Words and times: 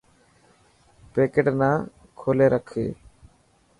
پيڪٽ 1.13 1.45
نا 1.59 1.69
ڪولي 2.19 2.47
رکي. 2.53 2.87